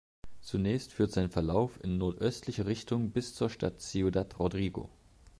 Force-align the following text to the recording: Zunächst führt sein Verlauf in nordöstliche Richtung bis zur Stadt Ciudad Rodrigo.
Zunächst 0.39 0.93
führt 0.93 1.11
sein 1.11 1.29
Verlauf 1.29 1.79
in 1.83 1.99
nordöstliche 1.99 2.65
Richtung 2.65 3.11
bis 3.11 3.35
zur 3.35 3.51
Stadt 3.51 3.81
Ciudad 3.81 4.39
Rodrigo. 4.39 4.89